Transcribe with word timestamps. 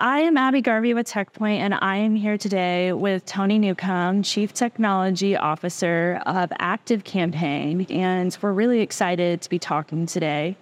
I 0.00 0.20
am 0.20 0.36
Abby 0.36 0.60
Garvey 0.60 0.94
with 0.94 1.08
TechPoint, 1.08 1.58
and 1.58 1.74
I 1.74 1.96
am 1.96 2.14
here 2.14 2.38
today 2.38 2.92
with 2.92 3.24
Tony 3.24 3.58
Newcome, 3.58 4.22
Chief 4.22 4.52
Technology 4.52 5.36
Officer 5.36 6.22
of 6.26 6.52
Active 6.58 7.04
Campaign, 7.04 7.86
and 7.90 8.36
we're 8.40 8.52
really 8.52 8.80
excited 8.80 9.42
to 9.42 9.50
be 9.50 9.58
talking 9.58 10.06
today. 10.06 10.56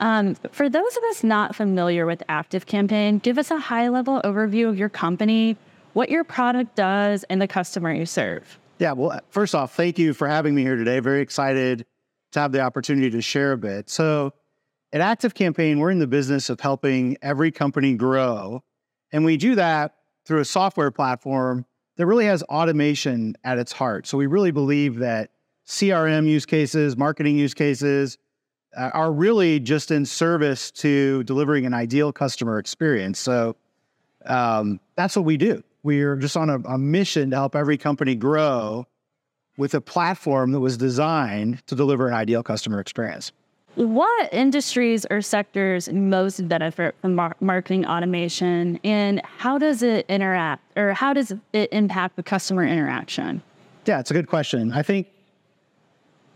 Um, 0.00 0.34
for 0.52 0.68
those 0.68 0.96
of 0.96 1.02
us 1.04 1.24
not 1.24 1.56
familiar 1.56 2.06
with 2.06 2.22
Active 2.28 2.66
Campaign, 2.66 3.18
give 3.18 3.38
us 3.38 3.50
a 3.50 3.58
high 3.58 3.88
level 3.88 4.20
overview 4.22 4.68
of 4.68 4.78
your 4.78 4.88
company, 4.88 5.56
what 5.94 6.10
your 6.10 6.24
product 6.24 6.76
does, 6.76 7.24
and 7.24 7.40
the 7.40 7.48
customer 7.48 7.92
you 7.92 8.06
serve. 8.06 8.58
Yeah, 8.78 8.92
well, 8.92 9.20
first 9.30 9.54
off, 9.54 9.74
thank 9.74 9.98
you 9.98 10.14
for 10.14 10.28
having 10.28 10.54
me 10.54 10.62
here 10.62 10.76
today. 10.76 11.00
Very 11.00 11.22
excited 11.22 11.86
to 12.32 12.40
have 12.40 12.52
the 12.52 12.60
opportunity 12.60 13.10
to 13.10 13.22
share 13.22 13.52
a 13.52 13.58
bit. 13.58 13.88
So, 13.88 14.32
at 14.92 15.00
Active 15.00 15.34
Campaign, 15.34 15.78
we're 15.78 15.90
in 15.90 15.98
the 15.98 16.06
business 16.06 16.48
of 16.48 16.60
helping 16.60 17.16
every 17.20 17.50
company 17.50 17.94
grow. 17.94 18.62
And 19.12 19.24
we 19.24 19.36
do 19.36 19.54
that 19.54 19.96
through 20.24 20.40
a 20.40 20.44
software 20.44 20.90
platform 20.90 21.66
that 21.96 22.06
really 22.06 22.26
has 22.26 22.42
automation 22.44 23.36
at 23.44 23.58
its 23.58 23.72
heart. 23.72 24.06
So, 24.06 24.16
we 24.16 24.26
really 24.26 24.50
believe 24.50 24.98
that 24.98 25.30
CRM 25.66 26.26
use 26.26 26.46
cases, 26.46 26.96
marketing 26.96 27.36
use 27.36 27.54
cases, 27.54 28.18
uh, 28.76 28.90
are 28.94 29.12
really 29.12 29.60
just 29.60 29.90
in 29.90 30.06
service 30.06 30.70
to 30.70 31.22
delivering 31.24 31.66
an 31.66 31.74
ideal 31.74 32.12
customer 32.12 32.58
experience. 32.58 33.18
So, 33.18 33.56
um, 34.26 34.80
that's 34.96 35.16
what 35.16 35.24
we 35.24 35.36
do. 35.36 35.62
We're 35.82 36.16
just 36.16 36.36
on 36.36 36.50
a, 36.50 36.58
a 36.60 36.78
mission 36.78 37.30
to 37.30 37.36
help 37.36 37.54
every 37.54 37.78
company 37.78 38.14
grow 38.14 38.86
with 39.56 39.74
a 39.74 39.80
platform 39.80 40.52
that 40.52 40.60
was 40.60 40.76
designed 40.76 41.66
to 41.66 41.74
deliver 41.74 42.08
an 42.08 42.14
ideal 42.14 42.42
customer 42.42 42.80
experience. 42.80 43.32
What 43.78 44.34
industries 44.34 45.06
or 45.08 45.22
sectors 45.22 45.88
most 45.88 46.48
benefit 46.48 46.96
from 47.00 47.14
mar- 47.14 47.36
marketing 47.38 47.86
automation, 47.86 48.80
and 48.82 49.22
how 49.24 49.56
does 49.56 49.84
it 49.84 50.04
interact, 50.08 50.76
or 50.76 50.92
how 50.94 51.12
does 51.12 51.32
it 51.52 51.72
impact 51.72 52.16
the 52.16 52.24
customer 52.24 52.66
interaction? 52.66 53.40
Yeah, 53.84 54.00
it's 54.00 54.10
a 54.10 54.14
good 54.14 54.26
question. 54.26 54.72
I 54.72 54.82
think 54.82 55.06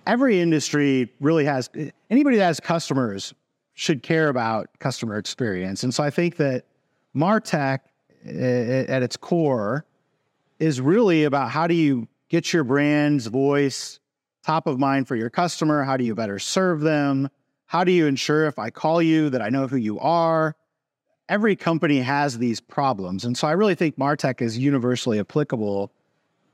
every 0.06 0.40
industry 0.40 1.12
really 1.18 1.44
has 1.44 1.68
anybody 2.10 2.36
that 2.36 2.44
has 2.44 2.60
customers 2.60 3.34
should 3.74 4.04
care 4.04 4.28
about 4.28 4.68
customer 4.78 5.16
experience, 5.16 5.82
and 5.82 5.92
so 5.92 6.04
I 6.04 6.10
think 6.10 6.36
that 6.36 6.64
Martech 7.12 7.80
at 8.24 9.02
its 9.02 9.16
core 9.16 9.84
is 10.60 10.80
really 10.80 11.24
about 11.24 11.50
how 11.50 11.66
do 11.66 11.74
you 11.74 12.06
get 12.28 12.52
your 12.52 12.62
brand's 12.62 13.26
voice 13.26 13.98
top 14.44 14.66
of 14.66 14.78
mind 14.78 15.08
for 15.08 15.16
your 15.16 15.30
customer? 15.30 15.84
How 15.84 15.96
do 15.96 16.04
you 16.04 16.14
better 16.14 16.38
serve 16.38 16.80
them? 16.80 17.28
How 17.66 17.84
do 17.84 17.92
you 17.92 18.06
ensure 18.06 18.46
if 18.46 18.58
I 18.58 18.70
call 18.70 19.00
you 19.00 19.30
that 19.30 19.40
I 19.40 19.48
know 19.48 19.66
who 19.66 19.76
you 19.76 19.98
are? 19.98 20.56
Every 21.28 21.56
company 21.56 22.00
has 22.00 22.38
these 22.38 22.60
problems. 22.60 23.24
And 23.24 23.36
so 23.36 23.48
I 23.48 23.52
really 23.52 23.74
think 23.74 23.96
Martech 23.96 24.42
is 24.42 24.58
universally 24.58 25.18
applicable. 25.18 25.90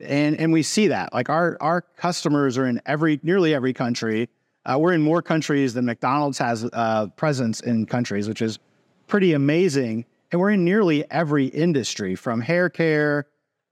And, 0.00 0.38
and 0.38 0.52
we 0.52 0.62
see 0.62 0.88
that. 0.88 1.12
Like 1.12 1.28
our, 1.28 1.56
our 1.60 1.80
customers 1.80 2.56
are 2.56 2.66
in 2.66 2.80
every 2.86 3.18
nearly 3.22 3.54
every 3.54 3.72
country. 3.72 4.28
Uh, 4.64 4.78
we're 4.78 4.92
in 4.92 5.02
more 5.02 5.22
countries 5.22 5.74
than 5.74 5.86
McDonald's 5.86 6.38
has 6.38 6.68
uh, 6.72 7.08
presence 7.16 7.60
in 7.60 7.86
countries, 7.86 8.28
which 8.28 8.42
is 8.42 8.58
pretty 9.08 9.32
amazing. 9.32 10.04
And 10.30 10.40
we're 10.40 10.50
in 10.50 10.64
nearly 10.64 11.10
every 11.10 11.46
industry 11.46 12.14
from 12.14 12.40
hair 12.40 12.68
care 12.68 13.26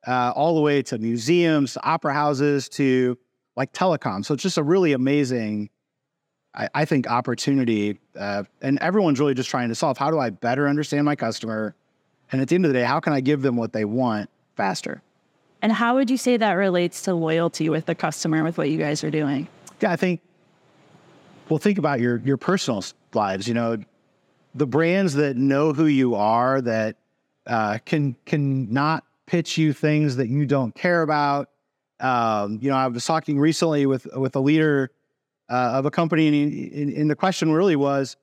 uh, 0.07 0.33
all 0.35 0.55
the 0.55 0.63
way 0.63 0.83
to 0.83 0.99
museums, 0.99 1.75
to 1.75 1.85
opera 1.85 2.15
houses, 2.15 2.69
to 2.71 3.19
like 3.57 3.73
telecom. 3.73 4.25
So 4.25 4.35
it's 4.35 4.43
just 4.43 4.59
a 4.59 4.63
really 4.63 4.93
amazing, 4.93 5.71
I, 6.55 6.69
I 6.75 6.85
think, 6.85 7.09
opportunity. 7.09 7.99
Uh, 8.19 8.45
and 8.63 8.79
everyone's 8.81 9.19
really 9.19 9.35
just 9.35 9.51
trying 9.51 9.69
to 9.69 9.75
solve 9.75 9.99
how 9.99 10.11
do 10.11 10.19
I 10.19 10.31
better 10.31 10.69
understand 10.69 11.05
my 11.05 11.17
customer? 11.17 11.75
And 12.33 12.41
at 12.41 12.49
the 12.49 12.55
end 12.55 12.65
of 12.65 12.73
the 12.73 12.79
day, 12.79 12.85
how 12.85 13.01
can 13.01 13.13
I 13.13 13.21
give 13.21 13.43
them 13.43 13.57
what 13.57 13.73
they 13.73 13.85
want 13.85 14.29
faster? 14.57 15.03
And 15.63 15.73
how 15.73 15.95
would 15.95 16.11
you 16.11 16.17
say 16.17 16.37
that 16.37 16.53
relates 16.53 17.03
to 17.03 17.15
loyalty 17.15 17.69
with 17.69 17.87
the 17.87 17.95
customer 17.95 18.45
with 18.45 18.59
what 18.59 18.69
you 18.69 18.79
guys 18.79 19.03
are 19.03 19.11
doing? 19.11 19.49
Yeah, 19.81 19.91
I 19.91 19.97
think, 19.97 20.21
well, 21.49 21.59
think 21.59 21.79
about 21.79 22.01
your, 22.01 22.19
your 22.19 22.37
personal 22.37 22.85
lives. 23.15 23.49
You 23.49 23.55
know, 23.55 23.79
the 24.55 24.67
brands 24.67 25.15
that 25.15 25.37
know 25.37 25.73
who 25.73 25.87
you 25.87 26.15
are, 26.15 26.61
that 26.61 26.97
uh, 27.47 27.79
can 27.85 28.17
can 28.27 28.73
not 28.73 29.05
pitch 29.27 29.59
you 29.59 29.73
things 29.73 30.17
that 30.17 30.29
you 30.29 30.47
don't 30.47 30.75
care 30.75 31.03
about. 31.03 31.51
Um, 32.01 32.59
you 32.61 32.71
know, 32.71 32.77
I 32.77 32.87
was 32.89 33.05
talking 33.05 33.39
recently 33.39 33.87
with 33.87 34.07
with 34.15 34.37
a 34.37 34.41
leader 34.41 34.91
uh, 35.49 35.73
of 35.75 35.87
a 35.87 35.91
company, 35.91 36.29
and, 36.29 36.93
and, 36.93 37.11
the 37.11 37.15
question 37.15 37.53
really 37.53 37.77
was, 37.77 38.17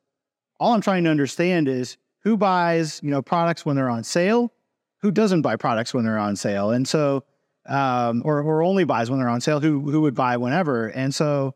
all 0.60 0.74
I'm 0.74 0.82
trying 0.82 1.06
to 1.06 1.10
understand 1.10 1.68
is 1.68 1.98
who 2.20 2.38
buys 2.38 3.00
you 3.02 3.10
know 3.10 3.22
products 3.22 3.66
when 3.66 3.76
they're 3.76 3.90
on 3.90 4.04
sale, 4.04 4.52
who 4.98 5.10
doesn't 5.12 5.42
buy 5.42 5.56
products 5.56 5.94
when 5.94 6.06
they're 6.06 6.20
on 6.20 6.36
sale, 6.36 6.72
and 6.72 6.88
so 6.88 7.24
um, 7.66 8.22
or 8.26 8.42
or 8.42 8.62
only 8.62 8.84
buys 8.84 9.10
when 9.10 9.20
they're 9.20 9.30
on 9.30 9.42
sale, 9.42 9.60
who 9.60 9.80
who 9.80 10.02
would 10.02 10.16
buy 10.16 10.38
whenever, 10.38 10.88
and 10.90 11.16
so 11.16 11.56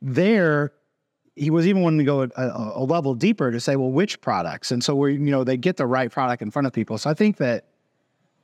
there 0.00 0.72
he 1.36 1.50
was 1.50 1.66
even 1.66 1.82
wanting 1.82 1.98
to 1.98 2.04
go 2.04 2.22
a, 2.22 2.30
a, 2.36 2.84
level 2.84 3.14
deeper 3.14 3.50
to 3.50 3.60
say, 3.60 3.76
well, 3.76 3.90
which 3.90 4.20
products? 4.20 4.72
And 4.72 4.84
so 4.84 4.94
we, 4.94 5.14
you 5.14 5.30
know, 5.30 5.42
they 5.42 5.56
get 5.56 5.76
the 5.78 5.86
right 5.86 6.10
product 6.10 6.42
in 6.42 6.50
front 6.50 6.66
of 6.66 6.72
people. 6.72 6.98
So 6.98 7.08
I 7.08 7.14
think 7.14 7.38
that 7.38 7.64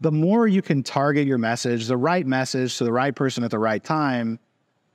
the 0.00 0.12
more 0.12 0.46
you 0.46 0.62
can 0.62 0.82
target 0.82 1.26
your 1.26 1.38
message, 1.38 1.86
the 1.86 1.96
right 1.96 2.26
message 2.26 2.78
to 2.78 2.84
the 2.84 2.92
right 2.92 3.14
person 3.14 3.44
at 3.44 3.50
the 3.50 3.58
right 3.58 3.82
time, 3.82 4.38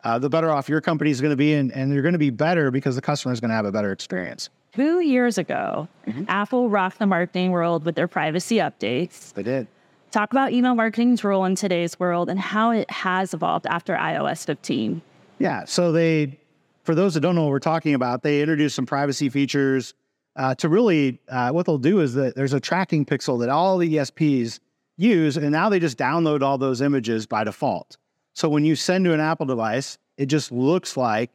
uh, 0.03 0.19
the 0.19 0.29
better 0.29 0.51
off 0.51 0.69
your 0.69 0.81
company 0.81 1.11
is 1.11 1.21
going 1.21 1.31
to 1.31 1.37
be, 1.37 1.53
and, 1.53 1.71
and 1.71 1.93
you're 1.93 2.01
going 2.01 2.13
to 2.13 2.19
be 2.19 2.29
better 2.29 2.71
because 2.71 2.95
the 2.95 3.01
customer 3.01 3.33
is 3.33 3.39
going 3.39 3.49
to 3.49 3.55
have 3.55 3.65
a 3.65 3.71
better 3.71 3.91
experience. 3.91 4.49
Two 4.73 5.01
years 5.01 5.37
ago, 5.37 5.87
mm-hmm. 6.07 6.23
Apple 6.27 6.69
rocked 6.69 6.99
the 6.99 7.05
marketing 7.05 7.51
world 7.51 7.85
with 7.85 7.95
their 7.95 8.07
privacy 8.07 8.55
updates. 8.55 9.33
They 9.33 9.43
did. 9.43 9.67
Talk 10.11 10.31
about 10.31 10.51
email 10.51 10.75
marketing's 10.75 11.23
role 11.23 11.45
in 11.45 11.55
today's 11.55 11.99
world 11.99 12.29
and 12.29 12.39
how 12.39 12.71
it 12.71 12.89
has 12.89 13.33
evolved 13.33 13.65
after 13.67 13.95
iOS 13.95 14.45
15. 14.45 15.01
Yeah, 15.39 15.65
so 15.65 15.91
they 15.91 16.37
for 16.83 16.95
those 16.95 17.13
that 17.13 17.21
don't 17.21 17.35
know 17.35 17.43
what 17.43 17.51
we're 17.51 17.59
talking 17.59 17.93
about, 17.93 18.23
they 18.23 18.41
introduced 18.41 18.75
some 18.75 18.85
privacy 18.85 19.29
features 19.29 19.93
uh, 20.35 20.55
to 20.55 20.69
really, 20.69 21.19
uh, 21.29 21.51
what 21.51 21.65
they'll 21.65 21.77
do 21.77 21.99
is 21.99 22.13
that 22.13 22.35
there's 22.35 22.53
a 22.53 22.59
tracking 22.59 23.05
pixel 23.05 23.39
that 23.39 23.49
all 23.49 23.77
the 23.77 23.95
ESPs 23.95 24.59
use, 24.97 25.37
and 25.37 25.51
now 25.51 25.69
they 25.69 25.79
just 25.79 25.97
download 25.97 26.41
all 26.41 26.57
those 26.57 26.81
images 26.81 27.25
by 27.25 27.43
default. 27.43 27.97
So 28.33 28.49
when 28.49 28.65
you 28.65 28.75
send 28.75 29.05
to 29.05 29.13
an 29.13 29.19
Apple 29.19 29.45
device, 29.45 29.97
it 30.17 30.27
just 30.27 30.51
looks 30.51 30.95
like 30.95 31.31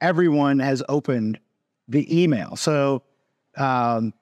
everyone 0.00 0.58
has 0.58 0.82
opened 0.88 1.38
the 1.88 2.22
email. 2.22 2.56
So 2.56 3.02
um, 3.56 4.12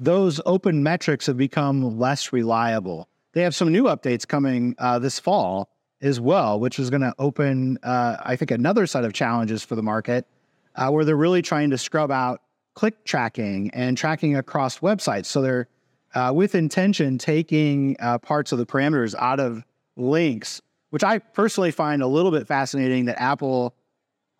those 0.00 0.40
open 0.46 0.82
metrics 0.82 1.26
have 1.26 1.36
become 1.36 1.98
less 1.98 2.32
reliable. 2.32 3.08
They 3.32 3.42
have 3.42 3.54
some 3.54 3.70
new 3.70 3.84
updates 3.84 4.26
coming 4.26 4.74
uh, 4.78 4.98
this 4.98 5.18
fall 5.18 5.68
as 6.00 6.20
well, 6.20 6.58
which 6.58 6.78
is 6.78 6.90
going 6.90 7.02
to 7.02 7.14
open, 7.18 7.78
uh, 7.82 8.16
I 8.22 8.36
think, 8.36 8.50
another 8.50 8.86
set 8.86 9.04
of 9.04 9.12
challenges 9.12 9.62
for 9.62 9.74
the 9.74 9.82
market 9.82 10.26
uh, 10.74 10.90
where 10.90 11.04
they're 11.04 11.16
really 11.16 11.42
trying 11.42 11.70
to 11.70 11.78
scrub 11.78 12.10
out 12.10 12.42
click 12.74 13.04
tracking 13.04 13.70
and 13.74 13.98
tracking 13.98 14.36
across 14.36 14.78
websites. 14.78 15.26
So 15.26 15.42
they're, 15.42 15.66
uh, 16.14 16.32
with 16.34 16.54
intention, 16.54 17.18
taking 17.18 17.96
uh, 18.00 18.18
parts 18.18 18.52
of 18.52 18.58
the 18.58 18.66
parameters 18.66 19.14
out 19.18 19.40
of 19.40 19.64
links, 19.96 20.60
which 20.90 21.04
I 21.04 21.18
personally 21.18 21.70
find 21.70 22.02
a 22.02 22.06
little 22.06 22.30
bit 22.30 22.46
fascinating 22.46 23.06
that 23.06 23.20
Apple, 23.20 23.74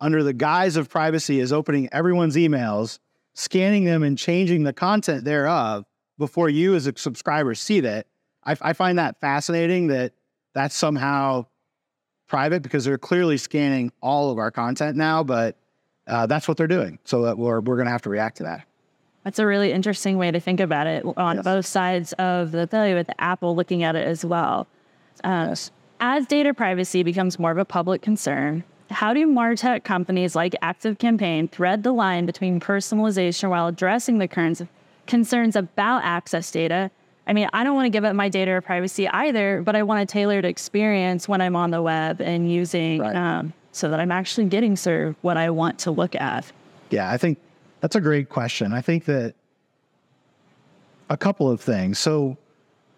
under 0.01 0.23
the 0.23 0.33
guise 0.33 0.75
of 0.75 0.89
privacy, 0.89 1.39
is 1.39 1.53
opening 1.53 1.89
everyone's 1.91 2.35
emails, 2.35 2.99
scanning 3.33 3.85
them, 3.85 4.03
and 4.03 4.17
changing 4.17 4.63
the 4.63 4.73
content 4.73 5.23
thereof 5.23 5.85
before 6.17 6.49
you 6.49 6.75
as 6.75 6.87
a 6.87 6.93
subscriber 6.97 7.55
see 7.55 7.81
that. 7.81 8.07
I, 8.43 8.55
I 8.61 8.73
find 8.73 8.97
that 8.97 9.19
fascinating 9.19 9.87
that 9.87 10.13
that's 10.53 10.75
somehow 10.75 11.45
private 12.27 12.61
because 12.61 12.85
they're 12.85 12.97
clearly 12.97 13.37
scanning 13.37 13.91
all 14.01 14.31
of 14.31 14.37
our 14.37 14.51
content 14.51 14.95
now, 14.95 15.23
but 15.23 15.57
uh, 16.07 16.25
that's 16.25 16.47
what 16.47 16.57
they're 16.57 16.67
doing. 16.67 16.99
So 17.03 17.23
that 17.23 17.37
we're, 17.37 17.59
we're 17.59 17.75
going 17.75 17.85
to 17.85 17.91
have 17.91 18.03
to 18.03 18.09
react 18.09 18.37
to 18.37 18.43
that. 18.43 18.65
That's 19.29 19.37
a 19.37 19.45
really 19.45 19.71
interesting 19.71 20.17
way 20.17 20.31
to 20.31 20.39
think 20.39 20.59
about 20.59 20.87
it 20.87 21.05
on 21.15 21.35
yes. 21.35 21.45
both 21.45 21.67
sides 21.67 22.13
of 22.13 22.51
the 22.51 22.65
value 22.65 22.95
with 22.95 23.11
Apple 23.19 23.55
looking 23.55 23.83
at 23.83 23.95
it 23.95 24.07
as 24.07 24.25
well. 24.25 24.65
Uh, 25.23 25.45
yes. 25.49 25.69
As 25.99 26.25
data 26.25 26.51
privacy 26.51 27.03
becomes 27.03 27.37
more 27.37 27.51
of 27.51 27.59
a 27.59 27.63
public 27.63 28.01
concern, 28.01 28.63
how 28.89 29.13
do 29.13 29.27
MarTech 29.27 29.83
companies 29.83 30.35
like 30.35 30.55
Active 30.63 30.97
Campaign 30.97 31.47
thread 31.47 31.83
the 31.83 31.91
line 31.91 32.25
between 32.25 32.59
personalization 32.59 33.51
while 33.51 33.67
addressing 33.67 34.17
the 34.17 34.27
current 34.27 34.67
concerns 35.05 35.55
about 35.55 36.03
access 36.03 36.49
data 36.49 36.89
I 37.27 37.33
mean, 37.33 37.47
I 37.53 37.63
don't 37.63 37.75
want 37.75 37.85
to 37.85 37.91
give 37.91 38.05
up 38.05 38.15
my 38.15 38.29
data 38.29 38.49
or 38.49 38.61
privacy 38.61 39.07
either, 39.07 39.61
but 39.61 39.75
I 39.75 39.83
want 39.83 40.01
a 40.01 40.05
tailored 40.07 40.45
experience 40.45 41.27
when 41.27 41.41
I'm 41.41 41.55
on 41.55 41.69
the 41.69 41.79
web 41.79 42.21
and 42.21 42.51
using 42.51 43.01
right. 43.01 43.15
um, 43.15 43.53
so 43.71 43.89
that 43.89 43.99
I'm 43.99 44.11
actually 44.11 44.47
getting 44.47 44.75
served 44.75 45.15
what 45.21 45.37
I 45.37 45.51
want 45.51 45.77
to 45.79 45.91
look 45.91 46.15
at. 46.15 46.51
Yeah, 46.89 47.11
I 47.11 47.17
think 47.17 47.37
that's 47.81 47.95
a 47.95 48.01
great 48.01 48.29
question. 48.29 48.73
I 48.73 48.81
think 48.81 49.05
that 49.05 49.35
a 51.09 51.17
couple 51.17 51.49
of 51.49 51.61
things. 51.61 51.99
So, 51.99 52.37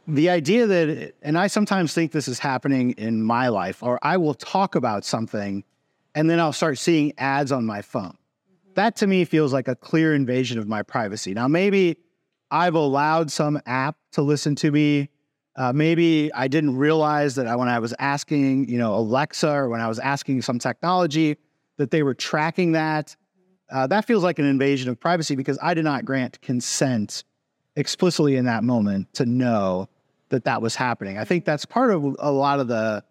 the 0.07 0.29
idea 0.29 0.65
that, 0.65 1.13
and 1.21 1.37
I 1.37 1.47
sometimes 1.47 1.93
think 1.93 2.11
this 2.11 2.27
is 2.27 2.39
happening 2.39 2.91
in 2.91 3.21
my 3.21 3.47
life, 3.47 3.83
or 3.83 3.99
I 4.01 4.17
will 4.17 4.33
talk 4.33 4.75
about 4.75 5.05
something 5.05 5.63
and 6.15 6.29
then 6.29 6.39
I'll 6.39 6.53
start 6.53 6.77
seeing 6.77 7.13
ads 7.17 7.51
on 7.51 7.65
my 7.65 7.81
phone. 7.81 8.03
Mm-hmm. 8.11 8.73
That 8.75 8.95
to 8.97 9.07
me 9.07 9.25
feels 9.25 9.53
like 9.53 9.67
a 9.67 9.75
clear 9.75 10.13
invasion 10.13 10.59
of 10.59 10.67
my 10.67 10.83
privacy. 10.83 11.33
Now, 11.33 11.47
maybe 11.47 11.97
I've 12.49 12.75
allowed 12.75 13.31
some 13.31 13.61
app 13.65 13.95
to 14.13 14.21
listen 14.21 14.55
to 14.55 14.71
me. 14.71 15.09
Uh, 15.55 15.71
maybe 15.73 16.31
I 16.33 16.47
didn't 16.47 16.77
realize 16.77 17.35
that 17.35 17.47
I, 17.47 17.55
when 17.55 17.69
I 17.69 17.79
was 17.79 17.93
asking, 17.99 18.69
you 18.69 18.77
know, 18.77 18.95
Alexa 18.95 19.49
or 19.49 19.69
when 19.69 19.81
I 19.81 19.87
was 19.87 19.99
asking 19.99 20.41
some 20.41 20.59
technology, 20.59 21.37
that 21.77 21.91
they 21.91 22.03
were 22.03 22.13
tracking 22.13 22.73
that. 22.73 23.15
Uh, 23.71 23.87
that 23.87 24.05
feels 24.05 24.23
like 24.23 24.37
an 24.39 24.45
invasion 24.45 24.89
of 24.89 24.99
privacy 24.99 25.35
because 25.35 25.57
I 25.61 25.73
did 25.73 25.83
not 25.83 26.05
grant 26.05 26.41
consent 26.41 27.23
explicitly 27.75 28.35
in 28.35 28.45
that 28.45 28.63
moment 28.63 29.13
to 29.13 29.25
know 29.25 29.87
that 30.29 30.43
that 30.45 30.61
was 30.61 30.75
happening. 30.75 31.17
I 31.17 31.25
think 31.25 31.45
that's 31.45 31.65
part 31.65 31.91
of 31.91 32.15
a 32.19 32.31
lot 32.31 32.59
of 32.59 32.67
the 32.67 33.03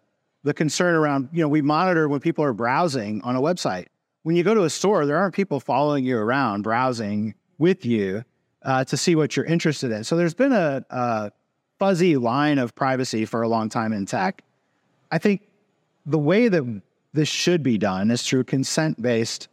the 0.43 0.53
concern 0.53 0.95
around, 0.95 1.29
you 1.31 1.41
know, 1.41 1.47
we 1.47 1.61
monitor 1.61 2.09
when 2.09 2.19
people 2.19 2.43
are 2.43 2.53
browsing 2.53 3.21
on 3.21 3.35
a 3.35 3.41
website. 3.41 3.85
When 4.23 4.35
you 4.35 4.43
go 4.43 4.55
to 4.55 4.63
a 4.63 4.69
store, 4.69 5.05
there 5.05 5.17
aren't 5.17 5.35
people 5.35 5.59
following 5.59 6.03
you 6.03 6.17
around 6.17 6.63
browsing 6.63 7.35
with 7.59 7.85
you 7.85 8.23
uh, 8.63 8.83
to 8.85 8.97
see 8.97 9.15
what 9.15 9.35
you're 9.35 9.45
interested 9.45 9.91
in. 9.91 10.03
So 10.03 10.17
there's 10.17 10.33
been 10.33 10.51
a, 10.51 10.83
a 10.89 11.31
fuzzy 11.77 12.17
line 12.17 12.57
of 12.57 12.73
privacy 12.73 13.25
for 13.25 13.43
a 13.43 13.47
long 13.47 13.69
time 13.69 13.93
in 13.93 14.05
tech. 14.07 14.43
I 15.11 15.19
think 15.19 15.47
the 16.07 16.19
way 16.19 16.47
that 16.47 16.81
this 17.13 17.27
should 17.27 17.61
be 17.61 17.77
done 17.77 18.09
is 18.09 18.23
through 18.23 18.45
consent 18.45 18.99
based 18.99 19.47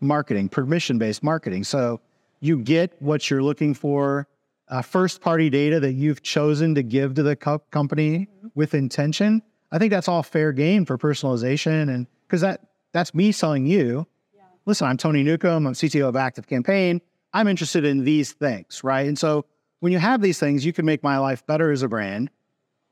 marketing, 0.00 0.48
permission 0.48 0.98
based 0.98 1.22
marketing. 1.22 1.64
So 1.64 2.00
you 2.40 2.58
get 2.58 3.00
what 3.00 3.30
you're 3.30 3.42
looking 3.42 3.74
for 3.74 4.28
uh, 4.70 4.82
first 4.82 5.20
party 5.20 5.50
data 5.50 5.80
that 5.80 5.92
you've 5.92 6.22
chosen 6.22 6.74
to 6.74 6.82
give 6.82 7.14
to 7.14 7.22
the 7.22 7.36
co- 7.36 7.60
company 7.70 8.28
mm-hmm. 8.28 8.48
with 8.54 8.74
intention, 8.74 9.42
I 9.72 9.78
think 9.78 9.90
that's 9.90 10.08
all 10.08 10.22
fair 10.22 10.52
game 10.52 10.84
for 10.84 10.98
personalization. 10.98 11.94
And 11.94 12.06
because 12.26 12.40
that 12.42 12.60
that's 12.92 13.14
me 13.14 13.32
selling 13.32 13.66
you. 13.66 14.06
Yeah. 14.34 14.42
Listen, 14.66 14.86
I'm 14.86 14.96
Tony 14.96 15.22
Newcome. 15.22 15.66
I'm 15.66 15.72
CTO 15.74 16.08
of 16.08 16.16
Active 16.16 16.46
Campaign. 16.46 17.00
I'm 17.32 17.48
interested 17.48 17.84
in 17.84 18.04
these 18.04 18.32
things, 18.32 18.82
right? 18.82 19.06
And 19.06 19.18
so 19.18 19.44
when 19.80 19.92
you 19.92 19.98
have 19.98 20.22
these 20.22 20.38
things, 20.38 20.64
you 20.64 20.72
can 20.72 20.86
make 20.86 21.02
my 21.02 21.18
life 21.18 21.46
better 21.46 21.70
as 21.70 21.82
a 21.82 21.88
brand 21.88 22.30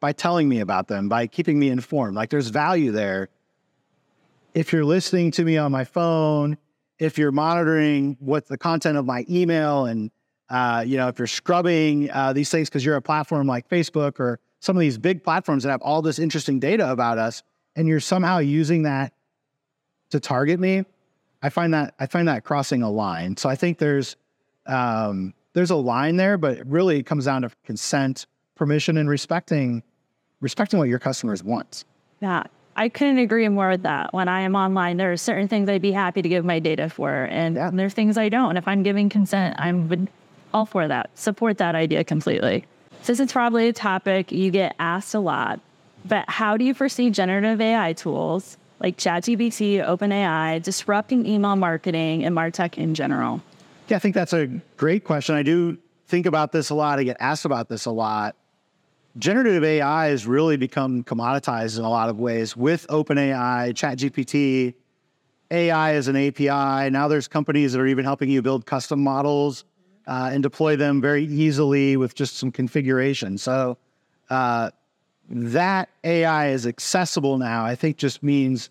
by 0.01 0.13
telling 0.13 0.49
me 0.49 0.61
about 0.61 0.89
them, 0.89 1.09
by 1.09 1.27
keeping 1.27 1.59
me 1.59 1.71
informed. 1.71 2.15
Like 2.15 2.31
there's 2.31 2.49
value 2.49 2.93
there. 2.93 3.29
If 4.55 4.73
you're 4.73 4.85
listening 4.85 5.31
to 5.33 5.45
me 5.45 5.57
on 5.57 5.73
my 5.73 5.85
phone, 5.85 6.59
if 6.99 7.19
you're 7.19 7.33
monitoring 7.33 8.17
what 8.21 8.47
the 8.47 8.57
content 8.57 8.97
of 8.97 9.05
my 9.05 9.25
email 9.29 9.87
and 9.87 10.11
uh, 10.49 10.85
you 10.87 10.97
know, 10.97 11.09
if 11.09 11.19
you're 11.19 11.27
scrubbing 11.27 12.11
uh, 12.11 12.33
these 12.33 12.51
things 12.51 12.69
because 12.69 12.85
you're 12.85 12.97
a 12.97 13.03
platform 13.03 13.47
like 13.47 13.69
Facebook 13.69 14.21
or 14.21 14.39
some 14.61 14.77
of 14.77 14.81
these 14.81 14.97
big 14.97 15.23
platforms 15.23 15.65
that 15.65 15.71
have 15.71 15.83
all 15.83 16.03
this 16.03 16.19
interesting 16.19 16.61
data 16.61 16.91
about 16.91 17.19
us, 17.19 17.43
and 17.75 17.89
you're 17.89 18.01
somehow 18.01 18.39
using 18.39 18.85
that 18.85 19.13
to 20.11 20.21
target 20.21 20.61
me, 20.61 20.85
I 21.43 21.49
find 21.49 21.75
that 21.75 21.95
I 21.99 22.07
find 22.07 22.29
that 22.29 22.45
crossing 22.45 22.83
a 22.83 22.91
line. 22.91 23.37
So 23.37 23.49
I 23.49 23.57
think 23.57 23.79
there's 23.79 24.17
um, 24.67 25.35
there's 25.53 25.71
a 25.71 25.77
line 25.77 26.17
there, 26.17 26.39
but 26.39 26.65
really 26.67 26.99
it 26.99 27.07
comes 27.07 27.25
down 27.25 27.43
to 27.43 27.51
consent, 27.65 28.27
permission, 28.55 28.97
and 28.97 29.09
respecting 29.09 29.83
respecting 30.41 30.79
what 30.79 30.89
your 30.89 30.99
customers 30.99 31.43
want. 31.43 31.85
Yeah, 32.21 32.45
I 32.79 32.91
couldn't 32.91 33.19
agree 33.19 33.49
more 33.49 33.71
with 33.71 33.83
that. 33.83 34.13
When 34.13 34.29
I 34.29 34.43
am 34.43 34.55
online, 34.55 34.99
there 34.99 35.11
are 35.11 35.17
certain 35.17 35.49
things 35.49 35.69
I'd 35.69 35.81
be 35.81 35.93
happy 35.93 36.21
to 36.21 36.29
give 36.29 36.45
my 36.45 36.59
data 36.59 36.91
for, 36.91 37.25
and 37.25 37.57
yeah. 37.57 37.71
are 37.75 37.91
things 37.91 38.19
I 38.19 38.29
don't. 38.29 38.59
If 38.59 38.69
I'm 38.69 38.83
giving 38.83 39.09
consent, 39.09 39.57
I'm 39.59 40.09
all 40.53 40.67
for 40.67 40.87
that. 40.87 41.11
Support 41.19 41.59
that 41.59 41.75
idea 41.75 42.05
completely. 42.05 42.67
Since 43.03 43.21
it's 43.21 43.33
probably 43.33 43.69
a 43.69 43.73
topic 43.73 44.31
you 44.31 44.51
get 44.51 44.77
asked 44.79 45.15
a 45.15 45.21
lot, 45.21 45.61
but 46.05 46.29
how 46.29 46.57
do 46.57 46.65
you 46.65 46.75
foresee 46.75 47.09
generative 47.11 47.61
AI 47.61 47.95
tools 47.95 48.59
like 48.79 48.99
ChatGPT, 48.99 49.85
OpenAI 49.85 50.63
disrupting 50.63 51.25
email 51.25 51.57
marketing 51.57 52.25
and 52.25 52.37
MarTech 52.37 52.77
in 52.77 52.95
general? 52.95 53.43
Yeah, 53.89 53.97
I 53.97 54.01
think 54.01 54.15
that's 54.15 54.33
a 54.33 54.47
great 54.77 55.05
question. 55.05 55.35
I 55.35 55.43
do 55.43 55.79
think 56.09 56.27
about 56.27 56.53
this 56.53 56.71
a 56.71 56.75
lot. 56.75 56.99
I 56.99 57.05
get 57.05 57.17
asked 57.21 57.45
about 57.45 57.69
this 57.69 57.87
a 57.87 57.91
lot. 57.91 58.37
Generative 59.19 59.65
AI 59.65 60.09
has 60.09 60.27
really 60.27 60.57
become 60.57 61.03
commoditized 61.03 61.79
in 61.79 61.85
a 61.85 61.91
lot 61.91 62.09
of 62.09 62.19
ways 62.19 62.57
with 62.57 62.87
OpenAI, 62.89 63.73
ChatGPT, 63.73 64.75
AI 65.51 65.95
as 65.95 66.09
an 66.09 66.17
API. 66.17 66.91
Now 66.91 67.09
there's 67.09 67.29
companies 67.29 67.73
that 67.73 67.81
are 67.81 67.87
even 67.87 68.05
helping 68.05 68.29
you 68.29 68.43
build 68.43 68.67
custom 68.67 69.03
models 69.03 69.65
uh, 70.07 70.31
and 70.33 70.43
deploy 70.43 70.77
them 70.77 71.01
very 71.01 71.25
easily 71.25 71.97
with 71.97 72.15
just 72.15 72.37
some 72.37 72.53
configuration. 72.53 73.39
So 73.39 73.79
uh, 74.29 74.71
that 75.31 75.89
AI 76.05 76.49
is 76.49 76.67
accessible 76.67 77.39
now. 77.39 77.65
I 77.65 77.75
think 77.75 77.97
just 77.97 78.23
means 78.23 78.71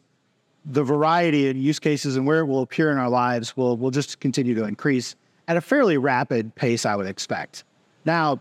the 0.66 0.84
variety 0.84 1.50
of 1.50 1.58
use 1.58 1.80
cases 1.80 2.18
and 2.18 2.26
where 2.26 2.40
it 2.40 2.46
will 2.46 2.62
appear 2.62 2.92
in 2.92 2.98
our 2.98 3.10
lives 3.10 3.56
will 3.56 3.78
will 3.78 3.92
just 3.92 4.20
continue 4.20 4.56
to 4.56 4.66
increase 4.66 5.16
at 5.48 5.58
a 5.58 5.62
fairly 5.62 5.98
rapid 5.98 6.54
pace. 6.56 6.86
I 6.86 6.96
would 6.96 7.08
expect. 7.08 7.64
Now, 8.04 8.40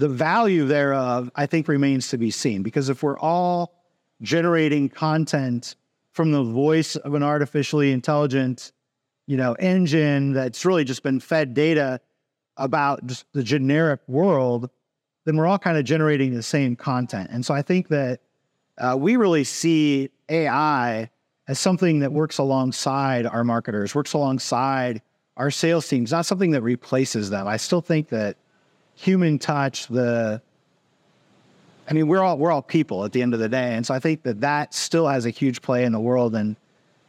the 0.00 0.08
value 0.08 0.64
thereof, 0.64 1.30
I 1.36 1.44
think, 1.44 1.68
remains 1.68 2.08
to 2.08 2.16
be 2.16 2.30
seen 2.30 2.62
because 2.62 2.88
if 2.88 3.02
we're 3.02 3.18
all 3.18 3.74
generating 4.22 4.88
content 4.88 5.76
from 6.12 6.32
the 6.32 6.42
voice 6.42 6.96
of 6.96 7.12
an 7.12 7.22
artificially 7.22 7.92
intelligent, 7.92 8.72
you 9.26 9.36
know, 9.36 9.52
engine 9.58 10.32
that's 10.32 10.64
really 10.64 10.84
just 10.84 11.02
been 11.02 11.20
fed 11.20 11.52
data 11.52 12.00
about 12.56 13.06
just 13.06 13.26
the 13.34 13.42
generic 13.42 14.00
world, 14.06 14.70
then 15.26 15.36
we're 15.36 15.46
all 15.46 15.58
kind 15.58 15.76
of 15.76 15.84
generating 15.84 16.32
the 16.32 16.42
same 16.42 16.76
content. 16.76 17.28
And 17.30 17.44
so 17.44 17.52
I 17.52 17.60
think 17.60 17.88
that 17.88 18.20
uh, 18.78 18.96
we 18.98 19.16
really 19.16 19.44
see 19.44 20.08
AI 20.30 21.10
as 21.46 21.58
something 21.58 21.98
that 21.98 22.10
works 22.10 22.38
alongside 22.38 23.26
our 23.26 23.44
marketers, 23.44 23.94
works 23.94 24.14
alongside 24.14 25.02
our 25.36 25.50
sales 25.50 25.86
teams, 25.86 26.10
not 26.10 26.24
something 26.24 26.52
that 26.52 26.62
replaces 26.62 27.28
them. 27.28 27.46
I 27.46 27.58
still 27.58 27.82
think 27.82 28.08
that 28.08 28.38
human 29.00 29.38
touch, 29.38 29.88
the 29.88 30.42
I 31.88 31.92
mean, 31.92 32.06
we're 32.06 32.20
all 32.20 32.38
we're 32.38 32.52
all 32.52 32.62
people 32.62 33.04
at 33.04 33.12
the 33.12 33.22
end 33.22 33.34
of 33.34 33.40
the 33.40 33.48
day, 33.48 33.74
and 33.74 33.84
so 33.84 33.94
I 33.94 33.98
think 33.98 34.22
that 34.22 34.40
that 34.42 34.74
still 34.74 35.08
has 35.08 35.26
a 35.26 35.30
huge 35.30 35.62
play 35.62 35.84
in 35.84 35.92
the 35.92 36.00
world, 36.00 36.34
and 36.34 36.54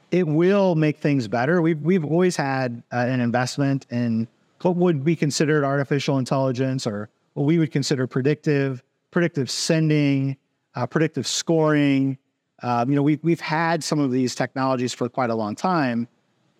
it 0.09 0.25
will 0.25 0.75
make 0.75 0.97
things 0.97 1.27
better. 1.27 1.61
We've 1.61 1.79
we've 1.79 2.05
always 2.05 2.35
had 2.35 2.81
uh, 2.91 2.97
an 2.97 3.19
investment 3.19 3.85
in 3.91 4.27
what 4.61 4.75
would 4.75 5.03
be 5.03 5.15
considered 5.15 5.63
artificial 5.63 6.17
intelligence 6.17 6.87
or 6.87 7.09
what 7.33 7.43
we 7.43 7.59
would 7.59 7.71
consider 7.71 8.07
predictive, 8.07 8.81
predictive 9.11 9.49
sending, 9.49 10.37
uh, 10.75 10.87
predictive 10.87 11.27
scoring. 11.27 12.17
Um, 12.63 12.89
you 12.89 12.95
know, 12.95 13.01
we've, 13.01 13.23
we've 13.23 13.41
had 13.41 13.83
some 13.83 13.99
of 13.99 14.11
these 14.11 14.35
technologies 14.35 14.93
for 14.93 15.09
quite 15.09 15.31
a 15.31 15.35
long 15.35 15.55
time. 15.55 16.07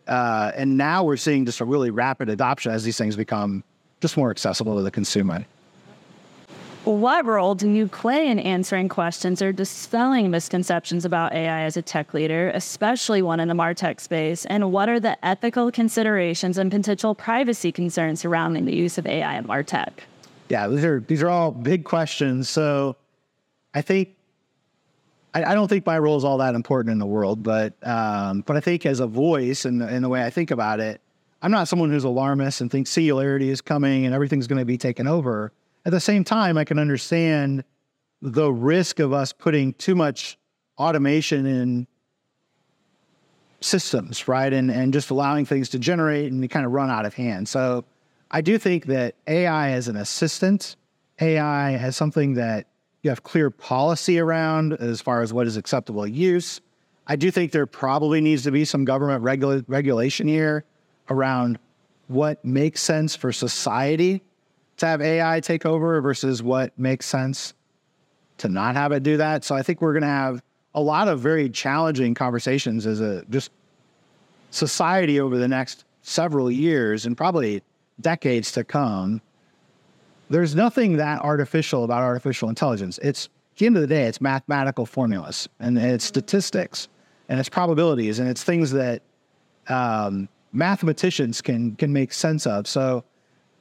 Uh, 0.08 0.52
and 0.56 0.78
now 0.78 1.04
we're 1.04 1.16
seeing 1.16 1.46
just 1.46 1.60
a 1.60 1.66
really 1.66 1.92
rapid 1.92 2.28
adoption 2.28 2.72
as 2.72 2.84
these 2.84 2.98
things 2.98 3.16
become 3.16 3.64
just 4.02 4.18
more 4.18 4.32
accessible 4.32 4.76
to 4.76 4.82
the 4.82 4.92
consumer. 4.92 5.46
What 6.84 7.26
role 7.26 7.54
do 7.54 7.70
you 7.70 7.88
play 7.88 8.28
in 8.28 8.40
answering 8.40 8.90
questions 8.90 9.40
or 9.40 9.52
dispelling 9.54 10.32
misconceptions 10.32 11.06
about 11.06 11.32
AI 11.32 11.62
as 11.62 11.78
a 11.78 11.82
tech 11.84 12.16
leader, 12.16 12.50
especially 12.56 13.22
one 13.22 13.40
in 13.40 13.48
the 13.48 13.54
MarTech 13.54 14.00
space? 14.00 14.46
And 14.46 14.72
what 14.72 14.90
are 14.90 15.00
the 15.00 15.24
ethical 15.24 15.72
considerations 15.72 16.58
and 16.58 16.72
potential 16.72 17.14
privacy 17.14 17.72
concerns 17.72 18.22
surrounding 18.22 18.66
the 18.66 18.76
use 18.76 18.98
of 18.98 19.06
AI 19.06 19.38
in 19.38 19.44
MarTech? 19.44 19.92
Yeah, 20.50 20.68
these 20.68 20.84
are 20.84 21.00
these 21.02 21.22
are 21.22 21.30
all 21.30 21.52
big 21.52 21.86
questions. 21.86 22.50
So 22.50 22.96
I 23.76 23.84
think 23.84 24.10
I, 25.36 25.44
I 25.44 25.54
don't 25.54 25.68
think 25.68 25.86
my 25.86 26.00
role 26.00 26.18
is 26.18 26.24
all 26.24 26.40
that 26.40 26.56
important 26.56 26.94
in 26.94 26.98
the 26.98 27.06
world, 27.06 27.44
but 27.44 27.76
um, 27.88 28.42
but 28.48 28.58
I 28.58 28.60
think 28.60 28.88
as 28.88 29.00
a 29.00 29.08
voice 29.08 29.66
and 29.66 29.84
in 29.84 30.02
the 30.02 30.10
way 30.10 30.26
I 30.26 30.32
think 30.32 30.50
about 30.50 30.80
it, 30.80 31.00
I'm 31.42 31.52
not 31.52 31.68
someone 31.68 31.90
who's 31.90 32.04
alarmist 32.04 32.62
and 32.62 32.70
thinks 32.70 32.92
singularity 32.92 33.50
is 33.50 33.62
coming 33.62 34.06
and 34.06 34.14
everything's 34.14 34.48
going 34.48 34.60
to 34.60 34.66
be 34.66 34.78
taken 34.78 35.08
over. 35.08 35.52
At 35.86 35.92
the 35.92 36.00
same 36.00 36.24
time, 36.24 36.58
I 36.58 36.64
can 36.64 36.78
understand 36.78 37.64
the 38.22 38.52
risk 38.52 39.00
of 39.00 39.14
us 39.14 39.34
putting 39.34 39.74
too 39.74 39.96
much 39.96 40.38
automation 40.78 41.48
in 41.48 41.88
systems, 43.60 44.28
right? 44.28 44.54
And 44.54 44.70
and 44.70 44.94
just 44.94 45.10
allowing 45.10 45.46
things 45.46 45.70
to 45.70 45.80
generate 45.80 46.32
and 46.32 46.48
kind 46.50 46.66
of 46.66 46.72
run 46.72 46.90
out 46.90 47.06
of 47.06 47.16
hand. 47.16 47.50
So 47.50 47.86
I 48.30 48.42
do 48.42 48.58
think 48.58 48.86
that 48.86 49.16
AI 49.28 49.72
as 49.72 49.88
an 49.88 49.96
assistant, 49.96 50.76
AI 51.20 51.74
as 51.74 51.98
something 51.98 52.36
that 52.36 52.68
you 53.02 53.10
have 53.10 53.24
clear 53.24 53.50
policy 53.50 54.20
around 54.20 54.74
as 54.74 55.02
far 55.02 55.24
as 55.24 55.34
what 55.34 55.48
is 55.48 55.58
acceptable 55.58 56.06
use. 56.06 56.62
I 57.08 57.16
do 57.16 57.32
think 57.32 57.52
there 57.52 57.66
probably 57.66 58.22
needs 58.22 58.44
to 58.44 58.52
be 58.52 58.64
some 58.64 58.86
government 58.86 59.24
regula- 59.24 59.66
regulation 59.68 60.28
here 60.28 60.66
around 61.10 61.60
what 62.08 62.44
makes 62.44 62.82
sense 62.82 63.16
for 63.16 63.32
society 63.32 64.22
to 64.78 64.86
have 64.86 65.02
AI 65.02 65.40
take 65.40 65.66
over 65.66 66.02
versus 66.02 66.42
what 66.44 66.78
makes 66.78 67.06
sense 67.06 67.54
to 68.38 68.50
not 68.50 68.76
have 68.76 68.92
it 68.92 69.04
do 69.04 69.18
that. 69.18 69.44
So 69.44 69.56
I 69.56 69.62
think 69.62 69.82
we're 69.82 69.94
going 69.94 70.02
to 70.02 70.08
have 70.08 70.42
a 70.74 70.82
lot 70.82 71.08
of 71.08 71.20
very 71.20 71.50
challenging 71.50 72.14
conversations 72.14 72.86
as 72.88 73.00
a 73.00 73.24
just 73.30 73.52
society 74.50 75.20
over 75.20 75.38
the 75.38 75.48
next 75.48 75.86
several 76.02 76.50
years 76.50 77.06
and 77.06 77.16
probably 77.16 77.62
decades 78.00 78.52
to 78.54 78.64
come. 78.64 79.22
There's 80.30 80.56
nothing 80.56 80.98
that 80.98 81.22
artificial 81.22 81.84
about 81.84 82.04
artificial 82.04 82.50
intelligence. 82.50 82.98
It's 83.04 83.26
at 83.54 83.60
the 83.60 83.66
end 83.68 83.76
of 83.76 83.82
the 83.82 83.88
day, 83.88 84.04
it's 84.04 84.22
mathematical 84.22 84.86
formulas 84.86 85.48
and 85.60 85.78
it's 85.78 86.06
statistics 86.06 86.88
and 87.30 87.40
it's 87.40 87.50
probabilities 87.50 88.20
and 88.20 88.28
it's 88.28 88.44
things 88.44 88.72
that 88.72 89.04
um, 89.68 90.28
mathematicians 90.54 91.42
can 91.42 91.76
can 91.76 91.92
make 91.94 92.14
sense 92.14 92.46
of. 92.48 92.68
So 92.68 93.04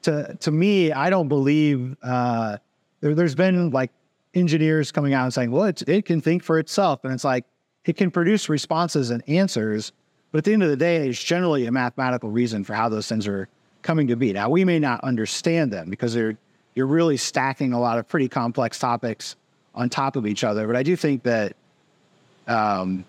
to 0.02 0.36
to 0.40 0.50
me, 0.50 0.92
I 0.92 1.10
don't 1.10 1.28
believe 1.28 1.96
uh, 2.02 2.58
there, 3.00 3.14
there's 3.14 3.34
been 3.34 3.70
like 3.70 3.90
engineers 4.34 4.92
coming 4.92 5.14
out 5.14 5.24
and 5.24 5.34
saying, 5.34 5.50
well, 5.50 5.64
it, 5.64 5.82
it 5.88 6.04
can 6.04 6.20
think 6.20 6.42
for 6.42 6.58
itself. 6.58 7.04
And 7.04 7.12
it's 7.12 7.24
like, 7.24 7.44
it 7.84 7.96
can 7.96 8.10
produce 8.10 8.48
responses 8.48 9.10
and 9.10 9.22
answers. 9.28 9.92
But 10.30 10.38
at 10.38 10.44
the 10.44 10.52
end 10.52 10.62
of 10.62 10.68
the 10.68 10.76
day, 10.76 11.08
it's 11.08 11.22
generally 11.22 11.66
a 11.66 11.72
mathematical 11.72 12.30
reason 12.30 12.62
for 12.62 12.74
how 12.74 12.88
those 12.88 13.08
things 13.08 13.26
are 13.26 13.48
coming 13.82 14.06
to 14.08 14.16
be. 14.16 14.32
Now, 14.32 14.48
we 14.48 14.64
may 14.64 14.78
not 14.78 15.02
understand 15.02 15.72
them 15.72 15.90
because 15.90 16.14
they're, 16.14 16.36
you're 16.74 16.86
really 16.86 17.16
stacking 17.16 17.72
a 17.72 17.80
lot 17.80 17.98
of 17.98 18.08
pretty 18.08 18.28
complex 18.28 18.78
topics 18.78 19.34
on 19.74 19.88
top 19.88 20.14
of 20.14 20.26
each 20.26 20.44
other. 20.44 20.66
But 20.66 20.76
I 20.76 20.84
do 20.84 20.94
think 20.94 21.24
that 21.24 21.56
um, 22.46 23.04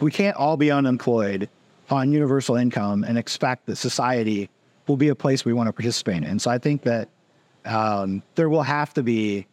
we 0.00 0.10
can't 0.10 0.36
all 0.36 0.56
be 0.56 0.70
unemployed 0.70 1.48
on 1.90 2.12
universal 2.12 2.56
income 2.56 3.04
and 3.04 3.18
expect 3.18 3.66
that 3.66 3.76
society 3.76 4.48
will 4.86 4.96
be 4.96 5.08
a 5.08 5.14
place 5.14 5.44
we 5.44 5.52
want 5.52 5.68
to 5.68 5.72
participate 5.72 6.22
in. 6.22 6.38
So 6.38 6.50
I 6.50 6.58
think 6.58 6.82
that 6.82 7.08
um, 7.64 8.22
there 8.34 8.48
will 8.48 8.62
have 8.62 8.92
to 8.94 9.02
be 9.02 9.46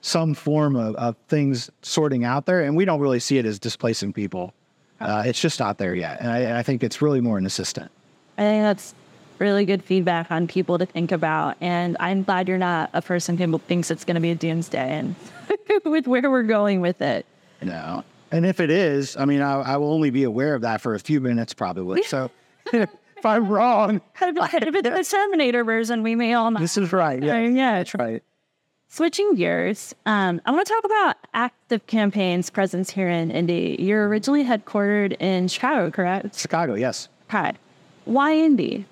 some 0.00 0.34
form 0.34 0.76
of, 0.76 0.94
of, 0.96 1.16
things 1.28 1.70
sorting 1.82 2.24
out 2.24 2.46
there, 2.46 2.62
and 2.62 2.76
we 2.76 2.84
don't 2.84 3.00
really 3.00 3.18
see 3.18 3.38
it 3.38 3.44
as 3.44 3.58
displacing 3.58 4.12
people. 4.12 4.54
Uh, 5.00 5.24
it's 5.26 5.40
just 5.40 5.58
not 5.58 5.78
there 5.78 5.94
yet, 5.94 6.20
and 6.20 6.30
I, 6.30 6.38
and 6.38 6.56
I, 6.56 6.62
think 6.62 6.82
it's 6.84 7.02
really 7.02 7.20
more 7.20 7.36
an 7.36 7.46
assistant. 7.46 7.90
I 8.36 8.42
think 8.42 8.62
that's 8.62 8.94
really 9.38 9.64
good 9.64 9.82
feedback 9.82 10.30
on 10.30 10.46
people 10.46 10.78
to 10.78 10.86
think 10.86 11.10
about, 11.12 11.56
and 11.60 11.96
I'm 11.98 12.22
glad 12.22 12.48
you're 12.48 12.58
not 12.58 12.90
a 12.92 13.02
person 13.02 13.36
who 13.36 13.58
thinks 13.58 13.90
it's 13.90 14.04
going 14.04 14.14
to 14.14 14.20
be 14.20 14.30
a 14.30 14.34
doomsday 14.36 14.98
and 14.98 15.14
with 15.84 16.06
where 16.06 16.30
we're 16.30 16.42
going 16.44 16.80
with 16.80 17.02
it. 17.02 17.26
No, 17.60 18.04
and 18.30 18.46
if 18.46 18.60
it 18.60 18.70
is, 18.70 19.16
I 19.16 19.24
mean, 19.24 19.40
I, 19.40 19.60
I 19.60 19.76
will 19.76 19.92
only 19.92 20.10
be 20.10 20.24
aware 20.24 20.54
of 20.54 20.62
that 20.62 20.80
for 20.80 20.94
a 20.94 20.98
few 20.98 21.20
minutes, 21.20 21.54
probably. 21.54 22.02
So. 22.02 22.30
if 22.72 23.24
I'm 23.24 23.48
wrong. 23.48 24.00
If 24.20 24.74
it's 24.74 25.10
the 25.10 25.16
Terminator 25.16 25.64
version, 25.64 26.02
we 26.02 26.14
may 26.14 26.34
all 26.34 26.50
know. 26.50 26.60
This 26.60 26.76
is 26.76 26.92
right. 26.92 27.22
Yeah, 27.22 27.40
yeah, 27.40 27.78
that's 27.78 27.94
right. 27.94 28.22
Switching 28.90 29.34
gears, 29.34 29.94
um, 30.06 30.40
I 30.46 30.50
want 30.50 30.66
to 30.66 30.72
talk 30.72 30.84
about 30.84 31.16
Active 31.34 31.86
Campaign's 31.86 32.48
presence 32.48 32.88
here 32.88 33.08
in 33.08 33.30
Indy. 33.30 33.76
You're 33.78 34.08
originally 34.08 34.44
headquartered 34.44 35.20
in 35.20 35.46
Chicago, 35.48 35.90
correct? 35.90 36.38
Chicago, 36.38 36.72
yes. 36.72 37.08
Okay. 37.28 37.52
Why 38.06 38.34
Indy? 38.34 38.86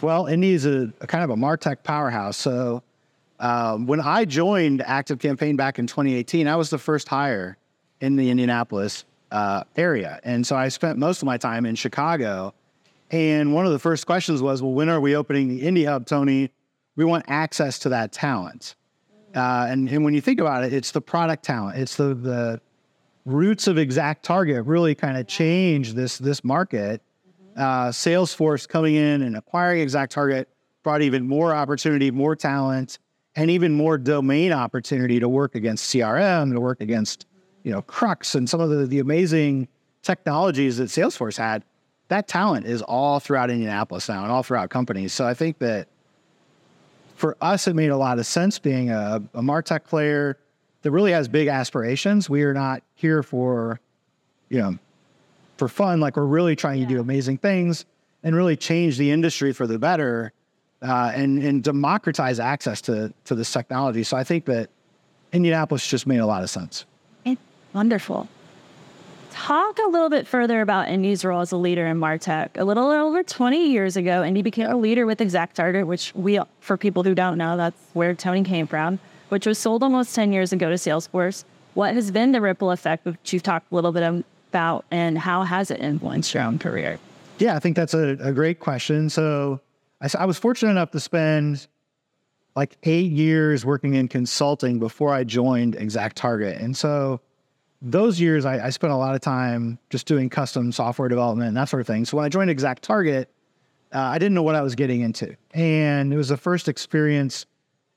Well, 0.00 0.26
Indy 0.26 0.54
is 0.54 0.66
a, 0.66 0.92
a 1.00 1.06
kind 1.06 1.22
of 1.22 1.30
a 1.30 1.36
Martech 1.36 1.84
powerhouse. 1.84 2.36
So 2.36 2.82
um, 3.38 3.86
when 3.86 4.00
I 4.00 4.24
joined 4.24 4.82
Active 4.82 5.20
Campaign 5.20 5.54
back 5.54 5.78
in 5.78 5.86
2018, 5.86 6.48
I 6.48 6.56
was 6.56 6.70
the 6.70 6.78
first 6.78 7.06
hire 7.06 7.56
in 8.00 8.16
the 8.16 8.30
Indianapolis 8.30 9.04
uh, 9.30 9.64
area. 9.76 10.20
And 10.24 10.46
so 10.46 10.56
I 10.56 10.68
spent 10.68 10.98
most 10.98 11.22
of 11.22 11.26
my 11.26 11.36
time 11.36 11.66
in 11.66 11.74
Chicago 11.74 12.54
and 13.10 13.54
one 13.54 13.66
of 13.66 13.72
the 13.72 13.78
first 13.78 14.06
questions 14.06 14.42
was, 14.42 14.62
well, 14.62 14.72
when 14.72 14.88
are 14.88 15.00
we 15.00 15.14
opening 15.14 15.48
the 15.48 15.62
Indy 15.62 15.84
Hub, 15.84 16.06
Tony? 16.06 16.50
We 16.96 17.04
want 17.04 17.24
access 17.28 17.78
to 17.80 17.90
that 17.90 18.12
talent. 18.12 18.74
Uh, 19.34 19.66
and, 19.68 19.88
and 19.88 20.04
when 20.04 20.14
you 20.14 20.20
think 20.20 20.40
about 20.40 20.64
it, 20.64 20.72
it's 20.72 20.90
the 20.90 21.00
product 21.00 21.44
talent. 21.44 21.78
It's 21.78 21.96
the, 21.96 22.14
the 22.14 22.60
roots 23.24 23.66
of 23.68 23.78
Exact 23.78 24.24
Target 24.24 24.64
really 24.64 24.94
kind 24.94 25.16
of 25.18 25.26
changed 25.26 25.94
this, 25.94 26.18
this 26.18 26.42
market. 26.42 27.00
Uh, 27.56 27.88
Salesforce 27.88 28.68
coming 28.68 28.96
in 28.96 29.22
and 29.22 29.36
acquiring 29.36 29.82
Exact 29.82 30.12
Target 30.12 30.48
brought 30.82 31.02
even 31.02 31.26
more 31.26 31.54
opportunity, 31.54 32.10
more 32.10 32.34
talent, 32.34 32.98
and 33.34 33.50
even 33.50 33.72
more 33.72 33.98
domain 33.98 34.52
opportunity 34.52 35.20
to 35.20 35.28
work 35.28 35.54
against 35.54 35.92
CRM, 35.92 36.52
to 36.52 36.60
work 36.60 36.80
against, 36.80 37.26
you 37.66 37.72
know, 37.72 37.82
Crux 37.82 38.36
and 38.36 38.48
some 38.48 38.60
of 38.60 38.70
the, 38.70 38.86
the 38.86 39.00
amazing 39.00 39.66
technologies 40.02 40.76
that 40.76 40.84
Salesforce 40.84 41.36
had 41.36 41.64
that 42.06 42.28
talent 42.28 42.64
is 42.64 42.80
all 42.80 43.18
throughout 43.18 43.50
Indianapolis 43.50 44.08
now 44.08 44.22
and 44.22 44.30
all 44.30 44.44
throughout 44.44 44.70
companies. 44.70 45.12
So 45.12 45.26
I 45.26 45.34
think 45.34 45.58
that 45.58 45.88
for 47.16 47.36
us, 47.40 47.66
it 47.66 47.74
made 47.74 47.88
a 47.88 47.96
lot 47.96 48.20
of 48.20 48.26
sense 48.26 48.60
being 48.60 48.90
a, 48.90 49.20
a 49.34 49.42
Martech 49.42 49.82
player 49.82 50.38
that 50.82 50.92
really 50.92 51.10
has 51.10 51.26
big 51.26 51.48
aspirations. 51.48 52.30
We 52.30 52.44
are 52.44 52.54
not 52.54 52.84
here 52.94 53.24
for, 53.24 53.80
you 54.48 54.60
know, 54.60 54.78
for 55.56 55.66
fun. 55.66 55.98
Like 55.98 56.16
we're 56.16 56.24
really 56.24 56.54
trying 56.54 56.82
yeah. 56.82 56.86
to 56.86 56.94
do 56.94 57.00
amazing 57.00 57.38
things 57.38 57.84
and 58.22 58.36
really 58.36 58.56
change 58.56 58.96
the 58.96 59.10
industry 59.10 59.52
for 59.52 59.66
the 59.66 59.80
better 59.80 60.32
uh, 60.82 61.10
and, 61.12 61.42
and 61.42 61.64
democratize 61.64 62.38
access 62.38 62.80
to, 62.82 63.12
to 63.24 63.34
this 63.34 63.52
technology. 63.52 64.04
So 64.04 64.16
I 64.16 64.22
think 64.22 64.44
that 64.44 64.70
Indianapolis 65.32 65.84
just 65.84 66.06
made 66.06 66.18
a 66.18 66.26
lot 66.26 66.44
of 66.44 66.50
sense. 66.50 66.86
Wonderful 67.76 68.28
talk 69.36 69.78
a 69.78 69.88
little 69.88 70.08
bit 70.08 70.26
further 70.26 70.62
about 70.62 70.88
Indy's 70.88 71.22
role 71.22 71.42
as 71.42 71.52
a 71.52 71.58
leader 71.58 71.86
in 71.86 71.98
Martech. 71.98 72.48
A 72.56 72.64
little 72.64 72.90
over 72.90 73.22
20 73.22 73.70
years 73.70 73.94
ago, 73.94 74.24
Indy 74.24 74.40
became 74.40 74.66
a 74.66 74.76
leader 74.76 75.04
with 75.04 75.18
ExactTarget, 75.18 75.86
which 75.86 76.14
we, 76.14 76.40
for 76.60 76.78
people 76.78 77.02
who 77.02 77.14
don't 77.14 77.36
know, 77.36 77.54
that's 77.56 77.78
where 77.92 78.14
Tony 78.14 78.42
came 78.42 78.66
from, 78.66 78.98
which 79.28 79.46
was 79.46 79.58
sold 79.58 79.82
almost 79.82 80.14
10 80.14 80.32
years 80.32 80.54
ago 80.54 80.70
to 80.70 80.76
Salesforce. 80.76 81.44
What 81.74 81.94
has 81.94 82.10
been 82.10 82.32
the 82.32 82.40
ripple 82.40 82.70
effect, 82.70 83.04
which 83.04 83.30
you've 83.30 83.42
talked 83.42 83.70
a 83.70 83.74
little 83.74 83.92
bit 83.92 84.24
about, 84.50 84.86
and 84.90 85.18
how 85.18 85.42
has 85.42 85.70
it 85.70 85.80
influenced 85.80 86.32
your 86.32 86.42
own 86.42 86.58
career? 86.58 86.98
Yeah, 87.38 87.56
I 87.56 87.58
think 87.58 87.76
that's 87.76 87.92
a, 87.92 88.16
a 88.20 88.32
great 88.32 88.58
question. 88.58 89.10
So 89.10 89.60
I, 90.00 90.08
I 90.18 90.24
was 90.24 90.38
fortunate 90.38 90.70
enough 90.70 90.92
to 90.92 91.00
spend 91.00 91.66
like 92.56 92.78
eight 92.84 93.12
years 93.12 93.66
working 93.66 93.94
in 93.94 94.08
consulting 94.08 94.78
before 94.78 95.12
I 95.12 95.24
joined 95.24 95.76
ExactTarget. 95.76 96.58
And 96.60 96.74
so 96.74 97.20
those 97.82 98.20
years, 98.20 98.44
I, 98.44 98.66
I, 98.66 98.70
spent 98.70 98.92
a 98.92 98.96
lot 98.96 99.14
of 99.14 99.20
time 99.20 99.78
just 99.90 100.06
doing 100.06 100.30
custom 100.30 100.72
software 100.72 101.08
development 101.08 101.48
and 101.48 101.56
that 101.56 101.68
sort 101.68 101.80
of 101.80 101.86
thing. 101.86 102.04
So 102.04 102.16
when 102.16 102.24
I 102.24 102.28
joined 102.28 102.50
Exact 102.50 102.82
Target, 102.82 103.30
uh, 103.94 104.00
I 104.00 104.18
didn't 104.18 104.34
know 104.34 104.42
what 104.42 104.54
I 104.54 104.62
was 104.62 104.74
getting 104.74 105.02
into. 105.02 105.36
And 105.52 106.12
it 106.12 106.16
was 106.16 106.28
the 106.28 106.36
first 106.36 106.68
experience 106.68 107.46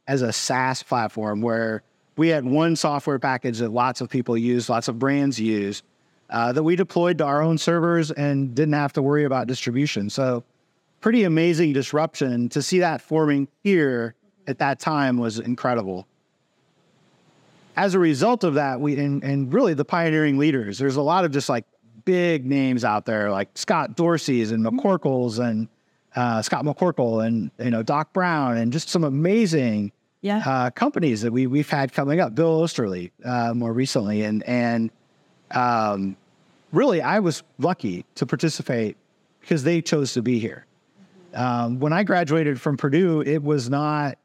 as 0.08 0.22
a 0.22 0.34
SaaS 0.34 0.84
platform 0.84 1.42
where 1.42 1.84
we 2.18 2.28
had 2.28 2.44
one 2.44 2.76
software 2.76 3.20
package 3.20 3.60
that 3.60 3.70
lots 3.70 4.02
of 4.02 4.10
people 4.10 4.38
use, 4.38 4.70
lots 4.70 4.88
of 4.88 5.00
brands 5.00 5.40
use, 5.40 5.84
uh, 6.30 6.52
that 6.52 6.64
we 6.64 6.76
deployed 6.76 7.18
to 7.20 7.26
our 7.26 7.42
own 7.42 7.58
servers 7.58 8.12
and 8.12 8.54
didn't 8.54 8.74
have 8.74 8.94
to 8.94 9.02
worry 9.02 9.24
about 9.24 9.48
distribution. 9.48 10.10
So, 10.10 10.44
pretty 11.00 11.24
amazing 11.24 11.74
disruption. 11.74 12.50
To 12.50 12.62
see 12.62 12.80
that 12.80 13.02
forming 13.02 13.48
here 13.64 14.16
at 14.48 14.60
that 14.60 14.80
time 14.80 15.18
was 15.18 15.40
incredible 15.40 16.08
as 17.80 17.96
a 17.96 18.00
result 18.00 18.44
of 18.44 18.56
that, 18.56 18.82
we 18.82 19.00
and, 19.00 19.24
and 19.24 19.54
really 19.54 19.74
the 19.74 19.86
pioneering 19.86 20.38
leaders, 20.38 20.78
there's 20.78 20.98
a 20.98 21.02
lot 21.02 21.24
of 21.24 21.32
just 21.32 21.48
like 21.48 21.64
big 22.04 22.46
names 22.46 22.84
out 22.84 23.06
there, 23.06 23.32
like 23.32 23.58
Scott 23.58 23.96
Dorsey's 23.96 24.52
and 24.52 24.66
mm-hmm. 24.66 24.80
McCorkle's 24.80 25.40
and 25.40 25.70
uh, 26.14 26.42
Scott 26.42 26.66
McCorkle 26.66 27.26
and 27.26 27.50
you 27.58 27.72
know 27.72 27.82
Doc 27.82 28.12
Brown 28.12 28.58
and 28.58 28.74
just 28.74 28.90
some 28.90 29.06
amazing 29.06 29.94
yeah. 30.20 30.44
uh, 30.46 30.70
companies 30.72 31.22
that 31.22 31.32
we 31.32 31.48
we've 31.48 31.70
had 31.70 31.94
coming 31.94 32.20
up. 32.20 32.36
Bill 32.36 32.62
Oesterle 32.62 33.12
uh, 33.24 33.54
more 33.54 33.72
recently, 33.72 34.24
and 34.24 34.44
and 34.44 34.92
um, 35.52 36.18
really 36.74 37.02
I 37.02 37.20
was 37.20 37.44
lucky 37.60 38.06
to 38.16 38.26
participate 38.26 38.98
because 39.40 39.64
they 39.64 39.82
chose 39.82 40.14
to 40.16 40.22
be 40.22 40.38
here. 40.38 40.66
Mm-hmm. 41.32 41.42
Um, 41.42 41.80
when 41.80 41.94
I 41.94 42.04
graduated 42.04 42.60
from 42.60 42.76
Purdue, 42.76 43.22
it 43.22 43.42
was 43.42 43.70
not 43.70 44.18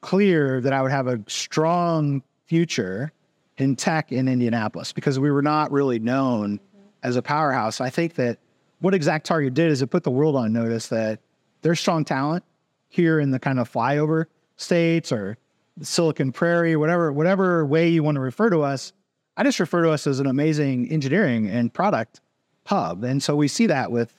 clear 0.00 0.60
that 0.60 0.72
I 0.72 0.82
would 0.82 0.90
have 0.90 1.06
a 1.06 1.20
strong 1.28 2.24
future 2.50 3.12
in 3.58 3.76
tech 3.76 4.10
in 4.10 4.26
Indianapolis 4.26 4.92
because 4.92 5.20
we 5.20 5.30
were 5.30 5.40
not 5.40 5.70
really 5.70 6.00
known 6.00 6.58
as 7.04 7.14
a 7.14 7.22
powerhouse. 7.22 7.80
I 7.80 7.90
think 7.90 8.14
that 8.14 8.38
what 8.80 8.92
Exact 8.92 9.24
Target 9.24 9.54
did 9.54 9.70
is 9.70 9.82
it 9.82 9.86
put 9.86 10.02
the 10.02 10.10
world 10.10 10.34
on 10.34 10.52
notice 10.52 10.88
that 10.88 11.20
there's 11.62 11.78
strong 11.78 12.04
talent 12.04 12.42
here 12.88 13.20
in 13.20 13.30
the 13.30 13.38
kind 13.38 13.60
of 13.60 13.72
flyover 13.72 14.24
states 14.56 15.12
or 15.12 15.38
Silicon 15.80 16.32
Prairie, 16.32 16.74
whatever 16.74 17.12
whatever 17.12 17.64
way 17.64 17.88
you 17.88 18.02
want 18.02 18.16
to 18.16 18.20
refer 18.20 18.50
to 18.50 18.62
us. 18.62 18.92
I 19.36 19.44
just 19.44 19.60
refer 19.60 19.84
to 19.84 19.90
us 19.92 20.08
as 20.08 20.18
an 20.18 20.26
amazing 20.26 20.90
engineering 20.90 21.48
and 21.48 21.72
product 21.72 22.20
hub, 22.66 23.04
and 23.04 23.22
so 23.22 23.36
we 23.36 23.46
see 23.46 23.66
that 23.66 23.92
with 23.92 24.12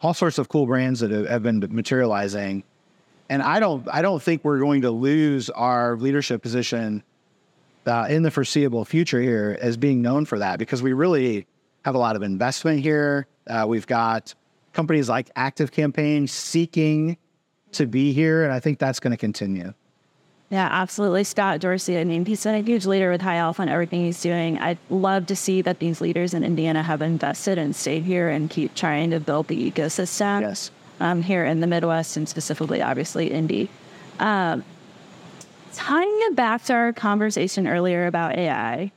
all 0.00 0.14
sorts 0.14 0.38
of 0.38 0.48
cool 0.48 0.66
brands 0.66 1.00
that 1.00 1.10
have 1.10 1.42
been 1.42 1.58
materializing. 1.70 2.62
And 3.28 3.42
I 3.42 3.58
don't 3.58 3.88
I 3.92 4.00
don't 4.00 4.22
think 4.22 4.44
we're 4.44 4.60
going 4.60 4.82
to 4.82 4.92
lose 4.92 5.50
our 5.50 5.96
leadership 5.96 6.40
position 6.40 7.02
uh, 7.86 8.06
in 8.08 8.22
the 8.22 8.30
foreseeable 8.30 8.84
future 8.84 9.20
here 9.20 9.58
as 9.60 9.76
being 9.76 10.02
known 10.02 10.24
for 10.24 10.38
that 10.38 10.58
because 10.58 10.82
we 10.82 10.92
really 10.92 11.46
have 11.84 11.94
a 11.94 11.98
lot 11.98 12.16
of 12.16 12.22
investment 12.22 12.80
here. 12.80 13.26
Uh, 13.46 13.64
we've 13.68 13.86
got 13.86 14.34
companies 14.72 15.08
like 15.08 15.30
Active 15.36 15.70
Campaign 15.70 16.26
seeking 16.26 17.16
to 17.72 17.86
be 17.86 18.12
here, 18.12 18.44
and 18.44 18.52
I 18.52 18.60
think 18.60 18.78
that's 18.78 19.00
going 19.00 19.10
to 19.10 19.16
continue. 19.16 19.72
Yeah, 20.50 20.68
absolutely. 20.70 21.24
Scott 21.24 21.60
Dorsey, 21.60 21.98
I 21.98 22.04
mean, 22.04 22.24
he's 22.26 22.44
been 22.44 22.54
a 22.54 22.60
huge 22.60 22.86
leader 22.86 23.10
with 23.10 23.20
High 23.20 23.36
Alpha 23.36 23.62
and 23.62 23.70
everything 23.70 24.04
he's 24.04 24.20
doing. 24.20 24.58
I'd 24.58 24.78
love 24.90 25.26
to 25.26 25.36
see 25.36 25.62
that 25.62 25.78
these 25.78 26.00
leaders 26.00 26.34
in 26.34 26.44
Indiana 26.44 26.82
have 26.82 27.02
invested 27.02 27.58
and 27.58 27.74
stayed 27.74 28.04
here 28.04 28.28
and 28.28 28.48
keep 28.48 28.74
trying 28.74 29.10
to 29.10 29.20
build 29.20 29.48
the 29.48 29.70
ecosystem 29.70 30.42
yes. 30.42 30.70
um, 31.00 31.22
here 31.22 31.44
in 31.44 31.60
the 31.60 31.66
Midwest 31.66 32.16
and 32.16 32.28
specifically, 32.28 32.82
obviously, 32.82 33.32
Indy. 33.32 33.68
Um, 34.20 34.64
tying 35.74 36.18
it 36.22 36.36
back 36.36 36.64
to 36.64 36.72
our 36.72 36.92
conversation 36.92 37.66
earlier 37.66 38.06
about 38.06 38.36
AI, 38.36 38.90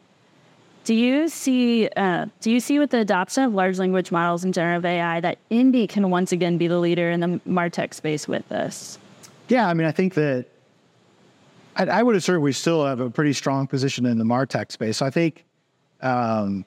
Do 0.85 0.93
you 0.93 1.27
see 1.27 1.89
uh, 1.97 2.27
do 2.39 2.49
you 2.49 2.61
see 2.61 2.79
with 2.79 2.91
the 2.91 2.99
adoption 2.99 3.43
of 3.43 3.53
large 3.53 3.77
language 3.77 4.09
models 4.09 4.45
and 4.45 4.53
generative 4.53 4.85
AI 4.85 5.19
that 5.19 5.37
Indy 5.49 5.85
can 5.85 6.09
once 6.09 6.31
again 6.31 6.57
be 6.57 6.67
the 6.67 6.79
leader 6.79 7.11
in 7.11 7.19
the 7.19 7.41
Martech 7.45 7.93
space 7.93 8.25
with 8.25 8.47
this? 8.47 8.97
Yeah, 9.49 9.67
I 9.67 9.73
mean, 9.73 9.85
I 9.85 9.91
think 9.91 10.13
that 10.13 10.45
I, 11.75 11.85
I 11.87 12.03
would 12.03 12.15
assert 12.15 12.39
we 12.39 12.53
still 12.53 12.85
have 12.85 13.01
a 13.01 13.09
pretty 13.09 13.33
strong 13.33 13.67
position 13.67 14.05
in 14.05 14.17
the 14.17 14.23
Martech 14.23 14.71
space. 14.71 14.97
So 14.97 15.05
I 15.05 15.09
think 15.09 15.43
um, 16.01 16.63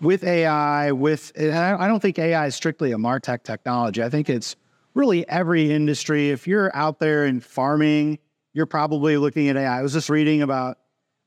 with 0.00 0.22
AI, 0.22 0.92
with 0.92 1.32
I 1.36 1.88
don't 1.88 2.00
think 2.00 2.18
AI 2.18 2.46
is 2.46 2.54
strictly 2.54 2.92
a 2.92 2.96
Martech 2.96 3.42
technology. 3.42 4.00
I 4.02 4.10
think 4.10 4.30
it's 4.30 4.54
really 4.94 5.28
every 5.28 5.72
industry. 5.72 6.30
If 6.30 6.46
you're 6.46 6.74
out 6.76 7.00
there 7.00 7.26
in 7.26 7.40
farming, 7.40 8.18
you're 8.58 8.66
probably 8.66 9.16
looking 9.16 9.48
at 9.48 9.56
AI. 9.56 9.78
I 9.78 9.82
was 9.82 9.92
just 9.92 10.10
reading 10.10 10.42
about 10.42 10.78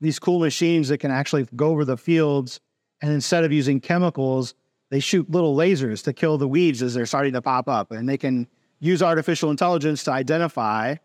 these 0.01 0.19
cool 0.19 0.39
machines 0.39 0.89
that 0.89 0.97
can 0.97 1.11
actually 1.11 1.47
go 1.55 1.69
over 1.69 1.85
the 1.85 1.95
fields, 1.95 2.59
and 3.01 3.09
instead 3.09 3.45
of 3.45 3.53
using 3.53 3.79
chemicals, 3.79 4.53
they 4.89 5.00
shoot 5.00 5.31
little 5.31 5.55
lasers 5.55 6.03
to 6.03 6.11
kill 6.11 6.38
the 6.38 6.47
weeds 6.47 6.83
as 6.83 6.93
they're 6.93 7.05
starting 7.05 7.31
to 7.31 7.41
pop 7.41 7.69
up, 7.69 7.91
and 7.91 8.09
they 8.09 8.17
can 8.17 8.47
use 8.81 9.01
artificial 9.01 9.50
intelligence 9.50 10.03
to 10.03 10.11
identify 10.11 10.95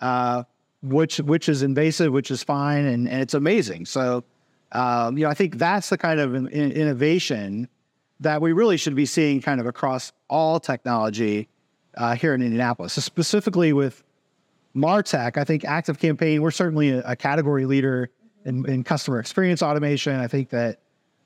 uh, 0.00 0.44
which 0.82 1.18
which 1.18 1.48
is 1.48 1.64
invasive, 1.64 2.12
which 2.12 2.30
is 2.30 2.44
fine, 2.44 2.84
and, 2.84 3.08
and 3.08 3.20
it's 3.20 3.34
amazing. 3.34 3.84
So, 3.84 4.22
um, 4.70 5.18
you 5.18 5.24
know, 5.24 5.30
I 5.30 5.34
think 5.34 5.58
that's 5.58 5.88
the 5.88 5.98
kind 5.98 6.20
of 6.20 6.36
in, 6.36 6.46
in 6.46 6.70
innovation 6.70 7.68
that 8.20 8.40
we 8.40 8.52
really 8.52 8.76
should 8.76 8.94
be 8.94 9.06
seeing 9.06 9.42
kind 9.42 9.60
of 9.60 9.66
across 9.66 10.12
all 10.30 10.60
technology 10.60 11.48
uh, 11.96 12.14
here 12.14 12.34
in 12.34 12.40
Indianapolis, 12.40 12.92
so 12.92 13.00
specifically 13.00 13.72
with 13.72 14.04
Martech. 14.74 15.36
I 15.36 15.44
think 15.44 15.64
Active 15.64 15.98
Campaign, 15.98 16.42
we're 16.42 16.50
certainly 16.50 16.90
a, 16.90 17.02
a 17.02 17.16
category 17.16 17.66
leader 17.66 18.10
in, 18.44 18.68
in, 18.68 18.84
customer 18.84 19.20
experience 19.20 19.62
automation. 19.62 20.16
I 20.16 20.26
think 20.26 20.50
that 20.50 20.80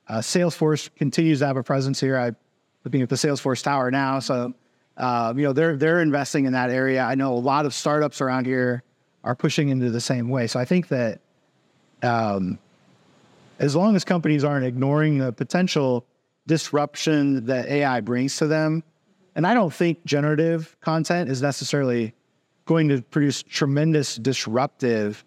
uh, 0.08 0.18
Salesforce 0.18 0.90
continues 0.96 1.38
to 1.40 1.46
have 1.46 1.56
a 1.56 1.62
presence 1.62 2.00
here. 2.00 2.18
I'm 2.18 2.36
looking 2.84 3.02
at 3.02 3.08
the 3.08 3.16
Salesforce 3.16 3.62
Tower 3.62 3.90
now, 3.90 4.18
so 4.18 4.52
uh, 4.96 5.32
you 5.36 5.42
know 5.42 5.52
they're 5.52 5.76
they're 5.76 6.00
investing 6.00 6.44
in 6.44 6.52
that 6.52 6.70
area. 6.70 7.02
I 7.02 7.14
know 7.14 7.32
a 7.32 7.38
lot 7.38 7.66
of 7.66 7.74
startups 7.74 8.20
around 8.20 8.46
here 8.46 8.82
are 9.24 9.34
pushing 9.34 9.68
into 9.70 9.90
the 9.90 10.00
same 10.00 10.28
way. 10.28 10.46
So 10.46 10.60
I 10.60 10.64
think 10.64 10.88
that 10.88 11.20
um, 12.02 12.58
as 13.58 13.74
long 13.74 13.96
as 13.96 14.04
companies 14.04 14.44
aren't 14.44 14.64
ignoring 14.64 15.18
the 15.18 15.32
potential 15.32 16.06
disruption 16.46 17.44
that 17.46 17.66
AI 17.66 18.00
brings 18.00 18.36
to 18.36 18.46
them, 18.46 18.84
and 19.34 19.46
I 19.46 19.54
don't 19.54 19.72
think 19.72 20.04
generative 20.04 20.76
content 20.80 21.28
is 21.28 21.42
necessarily 21.42 22.14
going 22.66 22.88
to 22.88 23.00
produce 23.00 23.42
tremendous 23.42 24.16
disruptive 24.16 25.24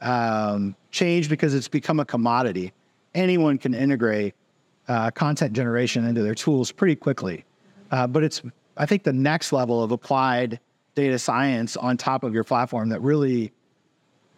um, 0.00 0.74
change 0.90 1.28
because 1.28 1.54
it's 1.54 1.68
become 1.68 2.00
a 2.00 2.04
commodity. 2.04 2.72
Anyone 3.14 3.58
can 3.58 3.74
integrate 3.74 4.34
uh, 4.88 5.10
content 5.10 5.52
generation 5.52 6.04
into 6.06 6.22
their 6.22 6.34
tools 6.34 6.72
pretty 6.72 6.96
quickly. 6.96 7.44
Uh, 7.90 8.06
but 8.06 8.24
it's, 8.24 8.42
I 8.76 8.86
think, 8.86 9.02
the 9.04 9.12
next 9.12 9.52
level 9.52 9.82
of 9.82 9.92
applied 9.92 10.60
data 10.94 11.18
science 11.18 11.76
on 11.76 11.96
top 11.96 12.24
of 12.24 12.34
your 12.34 12.44
platform 12.44 12.88
that 12.88 13.00
really 13.02 13.52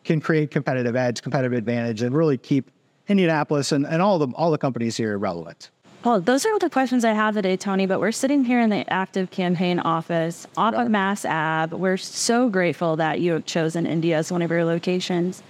can 0.05 0.21
create 0.21 0.51
competitive 0.51 0.97
edge, 0.97 1.23
competitive 1.23 1.53
advantage, 1.53 2.03
and 2.03 2.15
really 2.15 2.37
keep 2.37 2.71
Indianapolis 3.09 3.73
and, 3.73 3.87
and 3.87 4.01
all 4.01 4.19
the 4.19 4.29
all 4.35 4.51
the 4.51 4.59
companies 4.59 4.97
here 4.97 5.19
relevant. 5.19 5.71
Well, 6.03 6.19
those 6.21 6.47
are 6.47 6.53
all 6.53 6.59
the 6.59 6.71
questions 6.71 7.05
I 7.05 7.13
have 7.13 7.35
today, 7.35 7.59
Tony. 7.59 7.85
But 7.87 8.01
we're 8.01 8.13
sitting 8.13 8.45
here 8.45 8.61
in 8.61 8.71
the 8.71 8.91
active 8.91 9.31
campaign 9.31 9.79
office 9.79 10.47
off 10.57 10.75
right. 10.75 10.91
Mass 10.91 11.27
Ave. 11.27 11.77
We're 11.77 11.99
so 11.99 12.49
grateful 12.49 12.97
that 12.97 13.21
you 13.21 13.33
have 13.33 13.45
chosen 13.45 13.87
Indy 13.87 14.15
as 14.15 14.33
one 14.33 14.41
of 14.41 14.51
your 14.51 14.65
locations. 14.65 15.43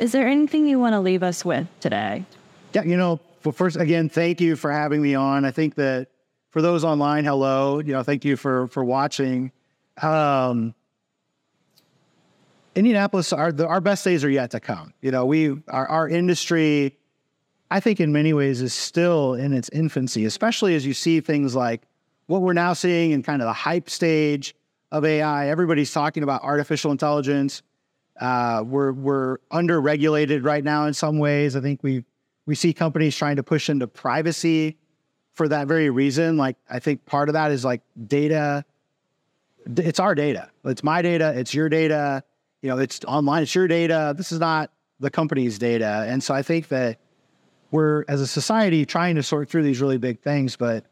Is 0.00 0.10
there 0.10 0.26
anything 0.26 0.66
you 0.66 0.80
want 0.80 0.94
to 0.94 1.00
leave 1.00 1.22
us 1.22 1.44
with 1.44 1.68
today? 1.78 2.24
Yeah, 2.72 2.82
you 2.82 2.96
know, 2.96 3.20
well, 3.44 3.52
first 3.52 3.76
again, 3.76 4.08
thank 4.08 4.40
you 4.40 4.56
for 4.56 4.72
having 4.72 5.00
me 5.00 5.14
on. 5.14 5.44
I 5.44 5.52
think 5.52 5.76
that 5.76 6.08
for 6.50 6.60
those 6.60 6.82
online, 6.82 7.24
hello. 7.24 7.78
You 7.78 7.92
know, 7.92 8.02
thank 8.02 8.24
you 8.24 8.36
for 8.36 8.66
for 8.68 8.82
watching. 8.82 9.52
Um, 10.00 10.74
Indianapolis, 12.74 13.32
our 13.32 13.52
the, 13.52 13.68
our 13.68 13.80
best 13.80 14.04
days 14.04 14.24
are 14.24 14.30
yet 14.30 14.50
to 14.52 14.60
come. 14.60 14.94
You 15.00 15.12
know, 15.12 15.26
we 15.26 15.56
our, 15.68 15.86
our 15.86 16.08
industry, 16.08 16.96
I 17.72 17.80
think, 17.80 18.00
in 18.00 18.12
many 18.12 18.34
ways, 18.34 18.60
is 18.60 18.74
still 18.74 19.34
in 19.34 19.54
its 19.54 19.70
infancy. 19.70 20.26
Especially 20.26 20.74
as 20.74 20.84
you 20.84 20.92
see 20.92 21.20
things 21.20 21.54
like 21.54 21.82
what 22.26 22.42
we're 22.42 22.52
now 22.52 22.74
seeing 22.74 23.12
in 23.12 23.22
kind 23.22 23.40
of 23.40 23.46
the 23.46 23.52
hype 23.52 23.88
stage 23.88 24.54
of 24.90 25.06
AI. 25.06 25.48
Everybody's 25.48 25.90
talking 25.90 26.22
about 26.22 26.42
artificial 26.42 26.90
intelligence. 26.92 27.62
Uh, 28.20 28.62
we're 28.66 28.92
we're 28.92 29.38
under 29.50 29.80
regulated 29.80 30.44
right 30.44 30.62
now 30.62 30.84
in 30.84 30.92
some 30.92 31.18
ways. 31.18 31.56
I 31.56 31.60
think 31.60 31.82
we 31.82 32.04
we 32.44 32.54
see 32.54 32.74
companies 32.74 33.16
trying 33.16 33.36
to 33.36 33.42
push 33.42 33.70
into 33.70 33.86
privacy 33.86 34.76
for 35.32 35.48
that 35.48 35.66
very 35.66 35.88
reason. 35.88 36.36
Like 36.36 36.58
I 36.68 36.78
think 36.78 37.06
part 37.06 37.30
of 37.30 37.32
that 37.32 37.52
is 37.52 37.64
like 37.64 37.80
data 38.06 38.66
it's 39.76 40.00
our 40.00 40.14
data. 40.14 40.50
It's 40.64 40.82
my 40.82 41.00
data. 41.02 41.32
It's 41.36 41.54
your 41.54 41.68
data. 41.68 42.22
You 42.60 42.68
know, 42.68 42.78
it's 42.78 43.00
online. 43.06 43.44
It's 43.44 43.54
your 43.54 43.68
data. 43.68 44.14
This 44.16 44.30
is 44.30 44.40
not 44.40 44.70
the 45.00 45.10
company's 45.10 45.58
data. 45.58 46.04
And 46.06 46.22
so 46.22 46.34
I 46.34 46.42
think 46.42 46.68
that 46.68 46.98
we're, 47.72 48.04
as 48.06 48.20
a 48.20 48.26
society, 48.26 48.86
trying 48.86 49.16
to 49.16 49.22
sort 49.24 49.48
through 49.48 49.64
these 49.64 49.80
really 49.80 49.98
big 49.98 50.20
things. 50.20 50.54
But 50.54 50.84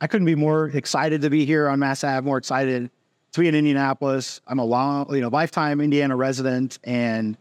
I 0.00 0.06
couldn't 0.06 0.26
be 0.26 0.34
more 0.34 0.66
excited 0.66 1.22
to 1.22 1.30
be 1.30 1.46
here 1.46 1.68
on 1.68 1.78
Mass 1.78 2.04
Ave. 2.04 2.26
More 2.26 2.36
excited 2.36 2.90
to 3.32 3.40
be 3.40 3.48
in 3.48 3.54
Indianapolis. 3.54 4.42
I'm 4.46 4.58
a 4.58 4.64
long, 4.64 5.12
you 5.14 5.22
know, 5.22 5.28
lifetime 5.28 5.80
Indiana 5.80 6.14
resident, 6.14 6.78
and 6.84 7.38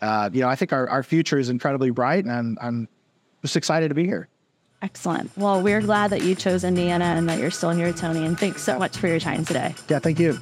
uh, 0.00 0.30
you 0.32 0.40
know, 0.40 0.48
I 0.48 0.56
think 0.56 0.72
our, 0.72 0.88
our 0.88 1.02
future 1.02 1.38
is 1.38 1.50
incredibly 1.50 1.90
bright, 1.90 2.24
and 2.24 2.32
I'm, 2.32 2.58
I'm 2.60 2.88
just 3.42 3.56
excited 3.56 3.88
to 3.88 3.94
be 3.94 4.06
here. 4.06 4.28
Excellent. 4.82 5.30
Well, 5.36 5.60
we're 5.60 5.82
glad 5.82 6.08
that 6.08 6.22
you 6.22 6.34
chose 6.34 6.64
Indiana 6.64 7.04
and 7.04 7.28
that 7.28 7.38
you're 7.38 7.50
still 7.50 7.68
in 7.68 7.76
here, 7.76 7.92
Tony. 7.92 8.24
And 8.24 8.38
thanks 8.38 8.62
so 8.62 8.78
much 8.78 8.96
for 8.96 9.08
your 9.08 9.20
time 9.20 9.44
today. 9.44 9.74
Yeah, 9.90 9.98
thank 9.98 10.18
you. 10.18 10.38